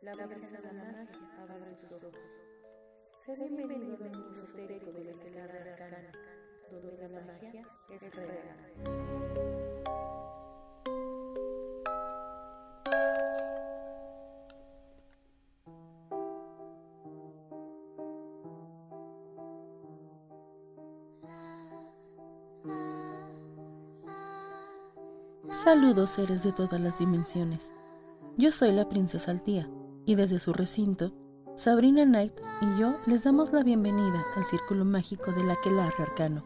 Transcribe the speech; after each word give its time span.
la 0.00 0.14
brisa 0.14 0.56
de 0.56 0.72
la 0.72 0.72
magia 0.72 1.08
abre 1.38 1.74
tus 1.74 1.92
ojos. 1.92 2.14
Sé 3.26 3.36
bienvenido 3.36 3.96
al 4.02 4.10
mundo 4.10 4.42
esotérico 4.42 4.92
que 4.94 5.30
la 5.30 5.44
arcana, 5.44 6.10
donde 6.70 7.08
la 7.08 7.20
magia 7.20 7.62
es 7.90 8.16
real. 8.16 9.44
Saludos 25.50 26.10
seres 26.10 26.42
de 26.42 26.52
todas 26.52 26.80
las 26.80 26.98
dimensiones. 26.98 27.70
Yo 28.36 28.50
soy 28.50 28.72
la 28.72 28.88
princesa 28.88 29.30
Altía 29.30 29.68
y 30.04 30.16
desde 30.16 30.40
su 30.40 30.52
recinto, 30.52 31.12
Sabrina 31.54 32.04
Knight 32.04 32.32
y 32.60 32.80
yo 32.80 32.96
les 33.06 33.22
damos 33.22 33.52
la 33.52 33.62
bienvenida 33.62 34.24
al 34.34 34.44
círculo 34.44 34.84
mágico 34.84 35.30
del 35.30 35.48
aquelarre 35.48 36.02
arcano. 36.02 36.42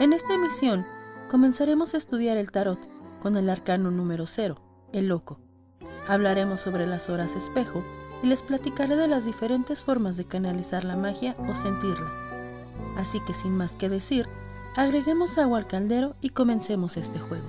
En 0.00 0.12
esta 0.12 0.34
emisión 0.34 0.84
comenzaremos 1.30 1.94
a 1.94 1.98
estudiar 1.98 2.38
el 2.38 2.50
tarot 2.50 2.80
con 3.22 3.36
el 3.36 3.48
arcano 3.48 3.92
número 3.92 4.26
0, 4.26 4.56
el 4.92 5.06
loco. 5.06 5.38
Hablaremos 6.08 6.58
sobre 6.58 6.88
las 6.88 7.08
horas 7.08 7.36
espejo 7.36 7.84
y 8.24 8.26
les 8.26 8.42
platicaré 8.42 8.96
de 8.96 9.06
las 9.06 9.24
diferentes 9.24 9.84
formas 9.84 10.16
de 10.16 10.24
canalizar 10.24 10.82
la 10.82 10.96
magia 10.96 11.36
o 11.48 11.54
sentirla. 11.54 12.10
Así 12.96 13.20
que 13.20 13.32
sin 13.32 13.56
más 13.56 13.74
que 13.74 13.88
decir, 13.88 14.26
agreguemos 14.74 15.38
agua 15.38 15.58
al 15.58 15.68
caldero 15.68 16.16
y 16.20 16.30
comencemos 16.30 16.96
este 16.96 17.20
juego. 17.20 17.46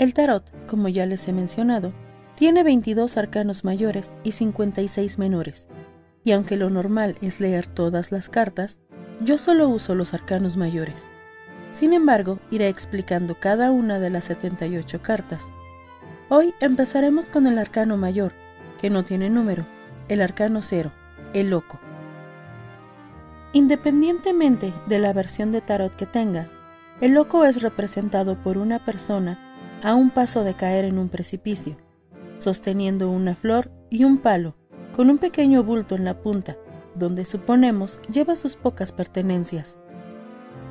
El 0.00 0.14
tarot, 0.14 0.50
como 0.66 0.88
ya 0.88 1.04
les 1.04 1.28
he 1.28 1.32
mencionado, 1.34 1.92
tiene 2.34 2.62
22 2.62 3.18
arcanos 3.18 3.64
mayores 3.64 4.14
y 4.24 4.32
56 4.32 5.18
menores, 5.18 5.68
y 6.24 6.32
aunque 6.32 6.56
lo 6.56 6.70
normal 6.70 7.18
es 7.20 7.38
leer 7.38 7.66
todas 7.66 8.10
las 8.10 8.30
cartas, 8.30 8.78
yo 9.20 9.36
solo 9.36 9.68
uso 9.68 9.94
los 9.94 10.14
arcanos 10.14 10.56
mayores. 10.56 11.04
Sin 11.72 11.92
embargo, 11.92 12.38
iré 12.50 12.68
explicando 12.68 13.38
cada 13.38 13.70
una 13.72 13.98
de 13.98 14.08
las 14.08 14.24
78 14.24 15.02
cartas. 15.02 15.52
Hoy 16.30 16.54
empezaremos 16.60 17.26
con 17.26 17.46
el 17.46 17.58
arcano 17.58 17.98
mayor, 17.98 18.32
que 18.80 18.88
no 18.88 19.02
tiene 19.02 19.28
número, 19.28 19.66
el 20.08 20.22
arcano 20.22 20.62
cero, 20.62 20.92
el 21.34 21.50
loco. 21.50 21.78
Independientemente 23.52 24.72
de 24.86 24.98
la 24.98 25.12
versión 25.12 25.52
de 25.52 25.60
tarot 25.60 25.94
que 25.94 26.06
tengas, 26.06 26.52
el 27.02 27.12
loco 27.12 27.44
es 27.44 27.60
representado 27.60 28.36
por 28.42 28.56
una 28.56 28.82
persona 28.82 29.49
a 29.82 29.94
un 29.94 30.10
paso 30.10 30.44
de 30.44 30.54
caer 30.54 30.84
en 30.84 30.98
un 30.98 31.08
precipicio, 31.08 31.76
sosteniendo 32.38 33.10
una 33.10 33.34
flor 33.34 33.70
y 33.90 34.04
un 34.04 34.18
palo, 34.18 34.56
con 34.94 35.10
un 35.10 35.18
pequeño 35.18 35.62
bulto 35.62 35.94
en 35.94 36.04
la 36.04 36.20
punta, 36.20 36.56
donde 36.94 37.24
suponemos 37.24 37.98
lleva 38.12 38.36
sus 38.36 38.56
pocas 38.56 38.92
pertenencias. 38.92 39.78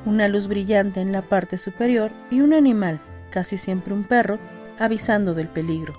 Una 0.06 0.28
luz 0.28 0.48
brillante 0.48 1.00
en 1.00 1.12
la 1.12 1.28
parte 1.28 1.58
superior 1.58 2.12
y 2.30 2.40
un 2.40 2.54
animal, 2.54 3.00
casi 3.30 3.56
siempre 3.56 3.94
un 3.94 4.04
perro, 4.04 4.38
avisando 4.78 5.34
del 5.34 5.48
peligro. 5.48 5.94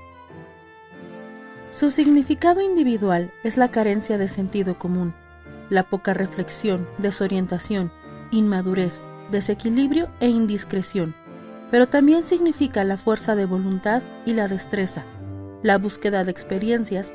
Su 1.72 1.91
significado 1.91 2.61
individual 2.61 3.31
es 3.43 3.57
la 3.57 3.72
carencia 3.72 4.17
de 4.17 4.28
sentido 4.28 4.78
común, 4.78 5.13
la 5.69 5.83
poca 5.83 6.13
reflexión, 6.13 6.88
desorientación, 6.97 7.91
inmadurez, 8.31 9.01
desequilibrio 9.31 10.09
e 10.19 10.28
indiscreción, 10.28 11.16
pero 11.71 11.87
también 11.87 12.23
significa 12.23 12.83
la 12.83 12.97
fuerza 12.97 13.35
de 13.35 13.45
voluntad 13.45 14.03
y 14.25 14.33
la 14.33 14.47
destreza, 14.47 15.03
la 15.63 15.77
búsqueda 15.77 16.23
de 16.23 16.31
experiencias 16.31 17.13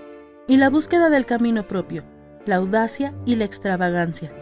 y 0.48 0.56
la 0.56 0.70
búsqueda 0.70 1.10
del 1.10 1.26
camino 1.26 1.68
propio, 1.68 2.04
la 2.46 2.56
audacia 2.56 3.14
y 3.26 3.36
la 3.36 3.44
extravagancia. 3.44 4.32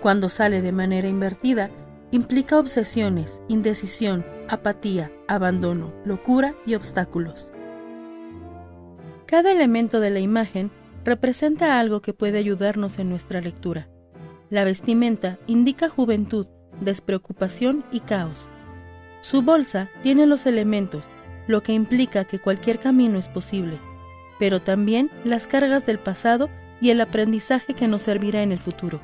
Cuando 0.00 0.28
sale 0.28 0.60
de 0.60 0.72
manera 0.72 1.08
invertida, 1.08 1.70
implica 2.10 2.58
obsesiones, 2.58 3.40
indecisión, 3.48 4.26
apatía, 4.48 5.10
abandono, 5.26 5.92
locura 6.04 6.54
y 6.66 6.74
obstáculos. 6.74 7.52
Cada 9.26 9.52
elemento 9.52 10.00
de 10.00 10.10
la 10.10 10.20
imagen 10.20 10.70
representa 11.04 11.78
algo 11.78 12.02
que 12.02 12.12
puede 12.12 12.38
ayudarnos 12.38 12.98
en 12.98 13.08
nuestra 13.08 13.40
lectura. 13.40 13.88
La 14.50 14.64
vestimenta 14.64 15.38
indica 15.46 15.88
juventud, 15.88 16.46
despreocupación 16.80 17.84
y 17.92 18.00
caos. 18.00 18.50
Su 19.20 19.42
bolsa 19.42 19.88
tiene 20.02 20.26
los 20.26 20.46
elementos, 20.46 21.06
lo 21.46 21.62
que 21.62 21.72
implica 21.72 22.24
que 22.24 22.38
cualquier 22.38 22.78
camino 22.78 23.18
es 23.18 23.28
posible, 23.28 23.78
pero 24.38 24.62
también 24.62 25.10
las 25.24 25.46
cargas 25.46 25.84
del 25.86 25.98
pasado 25.98 26.48
y 26.80 26.90
el 26.90 27.00
aprendizaje 27.00 27.74
que 27.74 27.88
nos 27.88 28.02
servirá 28.02 28.42
en 28.42 28.52
el 28.52 28.58
futuro. 28.58 29.00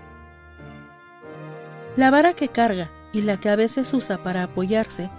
La 1.97 2.11
vara 2.11 2.35
que 2.35 2.49
carga 2.49 2.91
y 3.13 3.23
la 3.23 3.39
que 3.39 3.49
a 3.49 3.57
veces 3.57 3.93
usa 3.93 4.23
para 4.23 4.43
apoyarse 4.43 5.11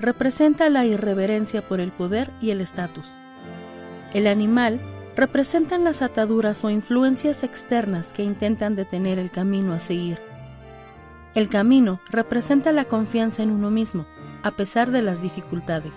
representa 0.00 0.68
la 0.68 0.84
irreverencia 0.84 1.66
por 1.66 1.80
el 1.80 1.92
poder 1.92 2.30
y 2.40 2.50
el 2.50 2.60
estatus. 2.60 3.10
El 4.12 4.26
animal 4.26 4.80
representan 5.16 5.84
las 5.84 6.02
ataduras 6.02 6.62
o 6.64 6.70
influencias 6.70 7.42
externas 7.42 8.08
que 8.08 8.22
intentan 8.22 8.76
detener 8.76 9.18
el 9.18 9.30
camino 9.30 9.72
a 9.72 9.78
seguir. 9.78 10.18
El 11.34 11.48
camino 11.48 12.00
representa 12.10 12.72
la 12.72 12.84
confianza 12.84 13.42
en 13.42 13.50
uno 13.50 13.70
mismo, 13.70 14.06
a 14.46 14.52
pesar 14.52 14.92
de 14.92 15.02
las 15.02 15.20
dificultades. 15.20 15.92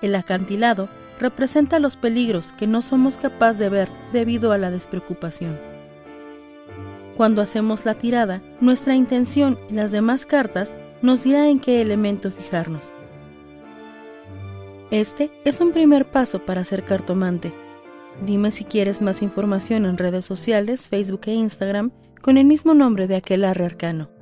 El 0.00 0.14
acantilado 0.14 0.88
representa 1.20 1.78
los 1.78 1.98
peligros 1.98 2.54
que 2.54 2.66
no 2.66 2.80
somos 2.80 3.18
capaces 3.18 3.58
de 3.58 3.68
ver 3.68 3.90
debido 4.10 4.52
a 4.52 4.58
la 4.58 4.70
despreocupación. 4.70 5.58
Cuando 7.14 7.42
hacemos 7.42 7.84
la 7.84 7.92
tirada, 7.92 8.40
nuestra 8.62 8.94
intención 8.94 9.58
y 9.68 9.74
las 9.74 9.92
demás 9.92 10.24
cartas 10.24 10.74
nos 11.02 11.24
dirá 11.24 11.48
en 11.48 11.60
qué 11.60 11.82
elemento 11.82 12.30
fijarnos. 12.30 12.90
Este 14.90 15.30
es 15.44 15.60
un 15.60 15.72
primer 15.72 16.06
paso 16.06 16.38
para 16.38 16.64
ser 16.64 16.84
cartomante. 16.84 17.52
Dime 18.24 18.50
si 18.50 18.64
quieres 18.64 19.02
más 19.02 19.20
información 19.20 19.84
en 19.84 19.98
redes 19.98 20.24
sociales, 20.24 20.88
Facebook 20.88 21.22
e 21.26 21.34
Instagram 21.34 21.90
con 22.22 22.38
el 22.38 22.46
mismo 22.46 22.72
nombre 22.72 23.06
de 23.06 23.16
aquel 23.16 23.44
arre 23.44 23.66
arcano. 23.66 24.15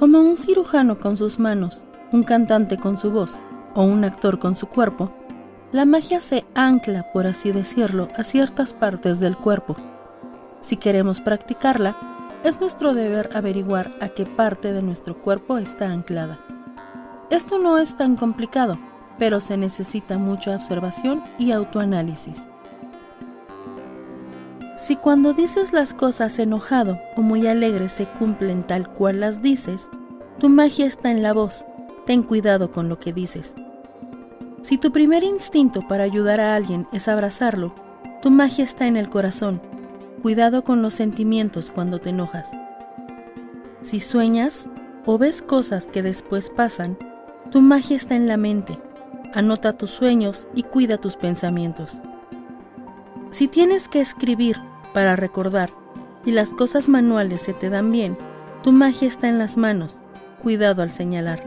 Como 0.00 0.18
un 0.18 0.38
cirujano 0.38 0.98
con 0.98 1.18
sus 1.18 1.38
manos, 1.38 1.84
un 2.10 2.22
cantante 2.22 2.78
con 2.78 2.96
su 2.96 3.10
voz 3.10 3.38
o 3.74 3.82
un 3.82 4.02
actor 4.02 4.38
con 4.38 4.56
su 4.56 4.66
cuerpo, 4.66 5.12
la 5.72 5.84
magia 5.84 6.20
se 6.20 6.46
ancla, 6.54 7.12
por 7.12 7.26
así 7.26 7.52
decirlo, 7.52 8.08
a 8.16 8.22
ciertas 8.22 8.72
partes 8.72 9.20
del 9.20 9.36
cuerpo. 9.36 9.76
Si 10.62 10.78
queremos 10.78 11.20
practicarla, 11.20 11.98
es 12.44 12.62
nuestro 12.62 12.94
deber 12.94 13.28
averiguar 13.34 13.94
a 14.00 14.08
qué 14.08 14.24
parte 14.24 14.72
de 14.72 14.80
nuestro 14.80 15.20
cuerpo 15.20 15.58
está 15.58 15.90
anclada. 15.90 16.40
Esto 17.28 17.58
no 17.58 17.76
es 17.76 17.94
tan 17.94 18.16
complicado, 18.16 18.78
pero 19.18 19.38
se 19.38 19.58
necesita 19.58 20.16
mucha 20.16 20.56
observación 20.56 21.22
y 21.38 21.52
autoanálisis. 21.52 22.46
Si 24.90 24.96
cuando 24.96 25.34
dices 25.34 25.72
las 25.72 25.94
cosas 25.94 26.36
enojado 26.40 26.98
o 27.14 27.22
muy 27.22 27.46
alegre 27.46 27.88
se 27.88 28.06
cumplen 28.06 28.64
tal 28.64 28.88
cual 28.92 29.20
las 29.20 29.40
dices, 29.40 29.88
tu 30.40 30.48
magia 30.48 30.84
está 30.84 31.12
en 31.12 31.22
la 31.22 31.32
voz. 31.32 31.64
Ten 32.06 32.24
cuidado 32.24 32.72
con 32.72 32.88
lo 32.88 32.98
que 32.98 33.12
dices. 33.12 33.54
Si 34.62 34.78
tu 34.78 34.90
primer 34.90 35.22
instinto 35.22 35.86
para 35.86 36.02
ayudar 36.02 36.40
a 36.40 36.56
alguien 36.56 36.88
es 36.92 37.06
abrazarlo, 37.06 37.72
tu 38.20 38.32
magia 38.32 38.64
está 38.64 38.88
en 38.88 38.96
el 38.96 39.08
corazón. 39.08 39.62
Cuidado 40.22 40.64
con 40.64 40.82
los 40.82 40.94
sentimientos 40.94 41.70
cuando 41.70 42.00
te 42.00 42.10
enojas. 42.10 42.50
Si 43.82 44.00
sueñas 44.00 44.66
o 45.06 45.18
ves 45.18 45.40
cosas 45.40 45.86
que 45.86 46.02
después 46.02 46.50
pasan, 46.50 46.98
tu 47.52 47.60
magia 47.60 47.96
está 47.96 48.16
en 48.16 48.26
la 48.26 48.36
mente. 48.36 48.76
Anota 49.34 49.72
tus 49.78 49.90
sueños 49.90 50.48
y 50.52 50.64
cuida 50.64 50.98
tus 50.98 51.14
pensamientos. 51.14 52.00
Si 53.30 53.46
tienes 53.46 53.86
que 53.86 54.00
escribir 54.00 54.56
para 54.92 55.16
recordar 55.16 55.70
y 56.24 56.32
las 56.32 56.50
cosas 56.50 56.88
manuales 56.88 57.42
se 57.42 57.52
te 57.52 57.70
dan 57.70 57.90
bien, 57.90 58.16
tu 58.62 58.72
magia 58.72 59.08
está 59.08 59.28
en 59.28 59.38
las 59.38 59.56
manos. 59.56 59.98
Cuidado 60.42 60.82
al 60.82 60.90
señalar. 60.90 61.44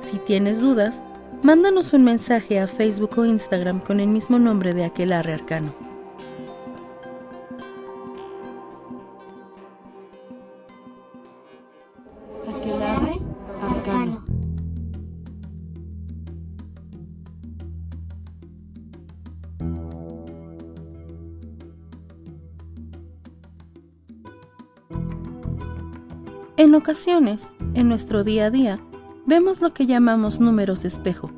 Si 0.00 0.18
tienes 0.18 0.60
dudas, 0.60 1.02
mándanos 1.42 1.92
un 1.92 2.04
mensaje 2.04 2.58
a 2.58 2.66
Facebook 2.66 3.18
o 3.18 3.24
Instagram 3.24 3.80
con 3.80 4.00
el 4.00 4.08
mismo 4.08 4.38
nombre 4.38 4.74
de 4.74 4.84
aquel 4.84 5.12
arcano. 5.12 5.85
En 26.58 26.74
ocasiones, 26.74 27.52
en 27.74 27.86
nuestro 27.86 28.24
día 28.24 28.46
a 28.46 28.50
día, 28.50 28.80
vemos 29.26 29.60
lo 29.60 29.74
que 29.74 29.84
llamamos 29.84 30.40
números 30.40 30.86
espejo, 30.86 31.30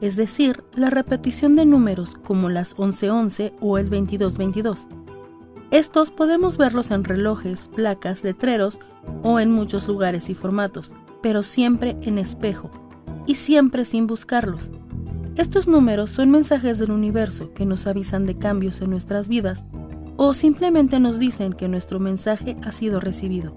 es 0.00 0.14
decir, 0.14 0.62
la 0.76 0.90
repetición 0.90 1.56
de 1.56 1.66
números 1.66 2.14
como 2.14 2.48
las 2.48 2.78
1111 2.78 3.52
o 3.60 3.78
el 3.78 3.90
2222. 3.90 4.86
Estos 5.72 6.12
podemos 6.12 6.56
verlos 6.56 6.92
en 6.92 7.02
relojes, 7.02 7.66
placas, 7.66 8.22
letreros 8.22 8.78
o 9.24 9.40
en 9.40 9.50
muchos 9.50 9.88
lugares 9.88 10.30
y 10.30 10.34
formatos, 10.34 10.92
pero 11.20 11.42
siempre 11.42 11.96
en 12.02 12.18
espejo 12.18 12.70
y 13.26 13.34
siempre 13.34 13.84
sin 13.84 14.06
buscarlos. 14.06 14.70
Estos 15.34 15.66
números 15.66 16.10
son 16.10 16.30
mensajes 16.30 16.78
del 16.78 16.92
universo 16.92 17.52
que 17.54 17.66
nos 17.66 17.88
avisan 17.88 18.24
de 18.24 18.38
cambios 18.38 18.80
en 18.82 18.90
nuestras 18.90 19.26
vidas 19.26 19.64
o 20.16 20.32
simplemente 20.32 21.00
nos 21.00 21.18
dicen 21.18 21.54
que 21.54 21.66
nuestro 21.66 21.98
mensaje 21.98 22.56
ha 22.62 22.70
sido 22.70 23.00
recibido 23.00 23.52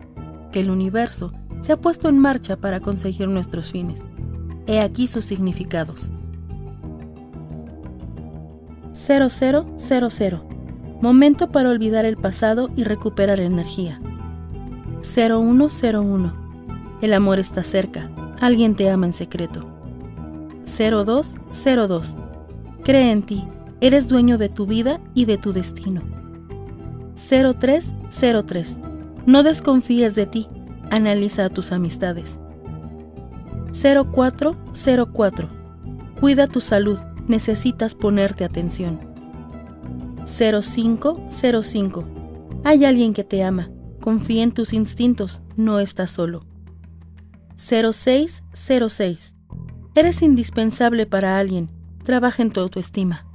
que 0.53 0.61
el 0.61 0.69
universo 0.69 1.33
se 1.59 1.73
ha 1.73 1.77
puesto 1.77 2.07
en 2.07 2.19
marcha 2.19 2.55
para 2.55 2.79
conseguir 2.79 3.27
nuestros 3.27 3.71
fines. 3.71 4.03
He 4.67 4.79
aquí 4.79 5.07
sus 5.07 5.25
significados. 5.25 6.09
0000 8.93 10.41
Momento 11.01 11.49
para 11.49 11.69
olvidar 11.69 12.05
el 12.05 12.15
pasado 12.15 12.69
y 12.77 12.85
recuperar 12.85 13.41
energía. 13.41 13.99
0101 15.01 16.33
El 17.01 17.13
amor 17.13 17.39
está 17.39 17.63
cerca. 17.63 18.09
Alguien 18.39 18.75
te 18.75 18.89
ama 18.89 19.07
en 19.07 19.13
secreto. 19.13 19.67
0202 20.65 22.15
Cree 22.83 23.11
en 23.11 23.23
ti. 23.23 23.43
Eres 23.81 24.07
dueño 24.07 24.37
de 24.37 24.47
tu 24.49 24.65
vida 24.65 25.01
y 25.13 25.25
de 25.25 25.37
tu 25.37 25.51
destino. 25.51 26.01
0303 27.15 28.92
no 29.25 29.43
desconfíes 29.43 30.15
de 30.15 30.25
ti, 30.25 30.47
analiza 30.91 31.45
a 31.45 31.49
tus 31.49 31.71
amistades. 31.71 32.39
0404. 33.71 35.49
Cuida 36.19 36.47
tu 36.47 36.61
salud, 36.61 36.99
necesitas 37.27 37.95
ponerte 37.95 38.43
atención. 38.43 38.99
0505. 40.25 42.03
Hay 42.63 42.85
alguien 42.85 43.13
que 43.13 43.23
te 43.23 43.43
ama, 43.43 43.69
confía 43.99 44.43
en 44.43 44.51
tus 44.51 44.73
instintos, 44.73 45.41
no 45.55 45.79
estás 45.79 46.11
solo. 46.11 46.45
0606. 47.57 49.33
Eres 49.95 50.21
indispensable 50.21 51.05
para 51.05 51.37
alguien, 51.37 51.69
trabaja 52.03 52.41
en 52.41 52.51
tu 52.51 52.59
autoestima. 52.59 53.25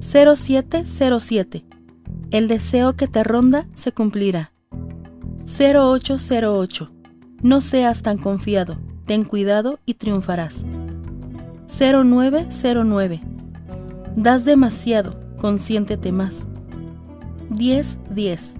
0707. 0.00 1.67
El 2.30 2.46
deseo 2.46 2.94
que 2.94 3.08
te 3.08 3.24
ronda 3.24 3.66
se 3.72 3.92
cumplirá. 3.92 4.52
0808. 5.58 6.90
No 7.40 7.62
seas 7.62 8.02
tan 8.02 8.18
confiado, 8.18 8.76
ten 9.06 9.24
cuidado 9.24 9.78
y 9.86 9.94
triunfarás. 9.94 10.66
0909. 11.78 13.22
Das 14.14 14.44
demasiado, 14.44 15.18
consiéntete 15.38 16.12
más. 16.12 16.46
1010. 17.48 18.54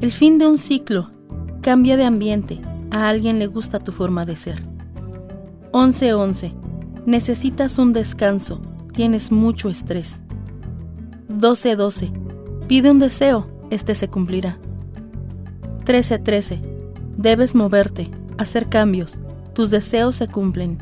El 0.00 0.12
fin 0.12 0.38
de 0.38 0.46
un 0.46 0.56
ciclo. 0.56 1.10
Cambia 1.62 1.96
de 1.96 2.04
ambiente. 2.04 2.60
A 2.92 3.08
alguien 3.08 3.40
le 3.40 3.48
gusta 3.48 3.80
tu 3.80 3.90
forma 3.90 4.24
de 4.24 4.36
ser. 4.36 4.62
1111. 5.74 6.54
Necesitas 7.04 7.78
un 7.78 7.92
descanso. 7.92 8.62
Tienes 8.92 9.32
mucho 9.32 9.70
estrés. 9.70 10.22
1212 11.28 12.25
Pide 12.68 12.90
un 12.90 12.98
deseo, 12.98 13.46
este 13.70 13.94
se 13.94 14.08
cumplirá. 14.08 14.58
13.13. 15.84 16.60
Debes 17.16 17.54
moverte, 17.54 18.10
hacer 18.38 18.68
cambios, 18.68 19.20
tus 19.54 19.70
deseos 19.70 20.16
se 20.16 20.26
cumplen. 20.26 20.78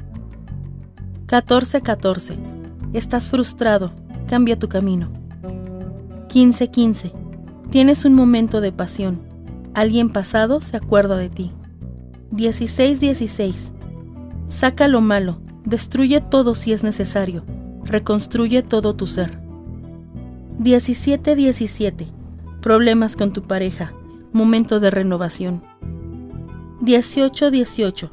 14.14. 1.26 2.38
Estás 2.94 3.28
frustrado, 3.28 3.92
cambia 4.26 4.58
tu 4.58 4.68
camino. 4.70 5.10
15.15. 6.28 7.12
Tienes 7.70 8.06
un 8.06 8.14
momento 8.14 8.62
de 8.62 8.72
pasión, 8.72 9.20
alguien 9.74 10.08
pasado 10.08 10.62
se 10.62 10.78
acuerda 10.78 11.18
de 11.18 11.28
ti. 11.28 11.52
16.16. 12.32 13.72
Saca 14.48 14.88
lo 14.88 15.02
malo, 15.02 15.38
destruye 15.66 16.22
todo 16.22 16.54
si 16.54 16.72
es 16.72 16.82
necesario, 16.82 17.44
reconstruye 17.84 18.62
todo 18.62 18.96
tu 18.96 19.06
ser. 19.06 19.43
17-17. 20.58 22.06
Problemas 22.60 23.16
con 23.16 23.32
tu 23.32 23.42
pareja. 23.42 23.92
Momento 24.32 24.80
de 24.80 24.90
renovación. 24.90 25.62
18-18. 26.80 28.10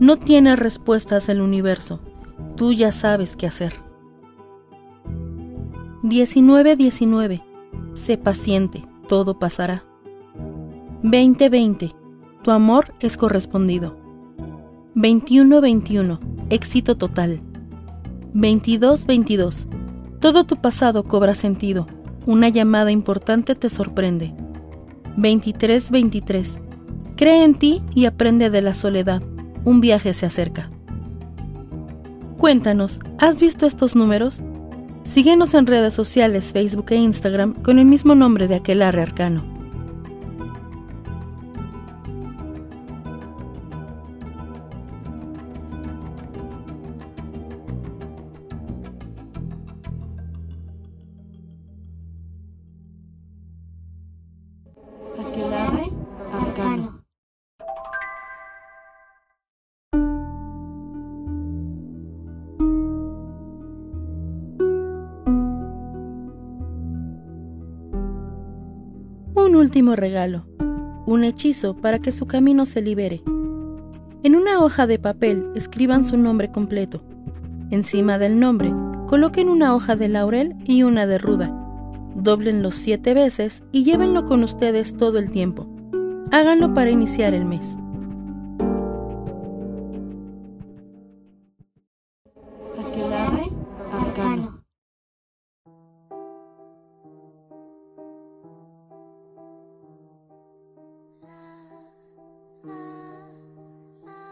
No 0.00 0.16
tiene 0.16 0.56
respuestas 0.56 1.28
el 1.28 1.40
universo. 1.40 2.00
Tú 2.56 2.72
ya 2.72 2.92
sabes 2.92 3.36
qué 3.36 3.46
hacer. 3.46 3.74
19-19. 6.02 7.42
Sé 7.94 8.18
paciente, 8.18 8.84
todo 9.08 9.38
pasará. 9.38 9.84
20-20. 11.02 11.94
Tu 12.42 12.50
amor 12.50 12.94
es 13.00 13.16
correspondido. 13.16 13.96
21-21. 14.94 16.18
Éxito 16.50 16.96
total. 16.96 17.40
22-22. 18.34 19.77
Todo 20.20 20.44
tu 20.44 20.56
pasado 20.56 21.04
cobra 21.04 21.34
sentido. 21.34 21.86
Una 22.26 22.48
llamada 22.48 22.90
importante 22.90 23.54
te 23.54 23.68
sorprende. 23.68 24.34
23-23. 25.16 26.60
Cree 27.16 27.44
en 27.44 27.54
ti 27.54 27.82
y 27.94 28.06
aprende 28.06 28.50
de 28.50 28.60
la 28.60 28.74
soledad. 28.74 29.22
Un 29.64 29.80
viaje 29.80 30.12
se 30.14 30.26
acerca. 30.26 30.70
Cuéntanos, 32.36 33.00
¿has 33.18 33.38
visto 33.38 33.66
estos 33.66 33.96
números? 33.96 34.42
Síguenos 35.04 35.54
en 35.54 35.66
redes 35.66 35.94
sociales, 35.94 36.52
Facebook 36.52 36.86
e 36.90 36.96
Instagram 36.96 37.54
con 37.54 37.78
el 37.78 37.86
mismo 37.86 38.14
nombre 38.14 38.46
de 38.46 38.56
aquel 38.56 38.82
arcano. 38.82 39.47
Último 69.58 69.96
regalo, 69.96 70.44
un 71.06 71.24
hechizo 71.24 71.76
para 71.76 71.98
que 71.98 72.12
su 72.12 72.26
camino 72.26 72.64
se 72.64 72.80
libere. 72.80 73.22
En 74.22 74.36
una 74.36 74.60
hoja 74.60 74.86
de 74.86 74.98
papel 74.98 75.44
escriban 75.54 76.04
su 76.04 76.16
nombre 76.16 76.50
completo. 76.50 77.02
Encima 77.70 78.18
del 78.18 78.38
nombre, 78.38 78.72
coloquen 79.08 79.48
una 79.48 79.74
hoja 79.74 79.96
de 79.96 80.08
laurel 80.08 80.54
y 80.64 80.82
una 80.84 81.06
de 81.06 81.18
ruda. 81.18 81.54
Doblenlo 82.14 82.70
siete 82.70 83.14
veces 83.14 83.62
y 83.72 83.84
llévenlo 83.84 84.26
con 84.26 84.44
ustedes 84.44 84.96
todo 84.96 85.18
el 85.18 85.30
tiempo. 85.30 85.66
Háganlo 86.30 86.74
para 86.74 86.90
iniciar 86.90 87.34
el 87.34 87.44
mes. 87.44 87.78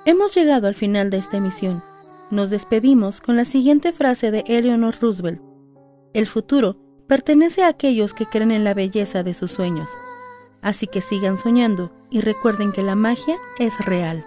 Hemos 0.07 0.37
llegado 0.37 0.69
al 0.69 0.77
final 0.77 1.11
de 1.11 1.17
esta 1.17 1.39
emisión. 1.39 1.83
Nos 2.31 2.49
despedimos 2.49 3.21
con 3.21 3.35
la 3.35 3.45
siguiente 3.45 3.93
frase 3.93 4.31
de 4.31 4.45
Eleanor 4.47 4.95
Roosevelt. 5.01 5.43
El 6.15 6.29
futuro 6.29 6.77
pertenece 7.09 7.65
a 7.65 7.69
aquellos 7.69 8.15
que 8.15 8.25
creen 8.25 8.53
en 8.53 8.63
la 8.63 8.73
belleza 8.73 9.25
de 9.25 9.35
sus 9.35 9.51
sueños. 9.51 9.91
Así 10.63 10.87
que 10.87 11.01
sigan 11.01 11.39
soñando 11.39 11.91
y 12.09 12.21
recuerden 12.21 12.71
que 12.71 12.85
la 12.85 12.95
magia 12.95 13.37
es 13.59 13.85
real. 13.85 14.25